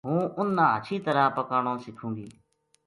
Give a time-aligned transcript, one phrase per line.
[0.05, 2.27] ہوں اُنھ نا ہچھی طرح پکانو سِکھوں گی